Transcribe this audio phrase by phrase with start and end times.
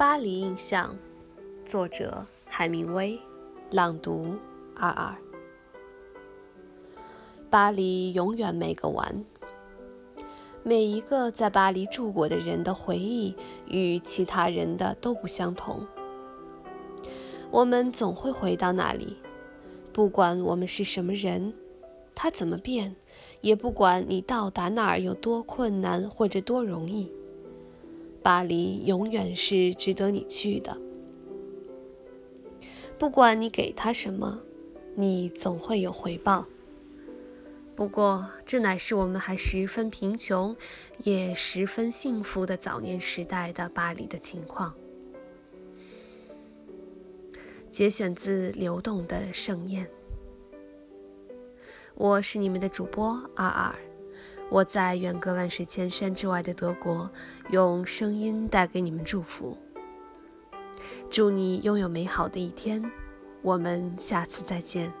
[0.00, 0.96] 巴黎印象，
[1.62, 3.20] 作者海明威，
[3.70, 4.34] 朗读
[4.74, 5.14] 二二。
[7.50, 9.22] 巴黎永远没个完。
[10.62, 13.36] 每一个在巴黎住过的人的回忆
[13.66, 15.86] 与其他人的都不相同。
[17.50, 19.18] 我们总会回到那里，
[19.92, 21.52] 不管我们是什么人，
[22.14, 22.96] 它怎么变，
[23.42, 27.12] 也不管你到达那儿有多困难或者多容易。
[28.22, 30.78] 巴黎永远是值得你去的，
[32.98, 34.40] 不管你给他什么，
[34.94, 36.46] 你总会有回报。
[37.74, 40.54] 不过，这乃是我们还十分贫穷，
[40.98, 44.74] 也十分幸福的早年时代的巴黎的情况。
[47.70, 49.86] 节选自《流动的盛宴》。
[51.94, 53.74] 我是你们的主播阿尔。
[54.50, 57.08] 我在远隔万水千山之外的德国，
[57.50, 59.56] 用声音带给你们祝福。
[61.08, 62.82] 祝你拥有美好的一天，
[63.42, 64.92] 我们下次再见。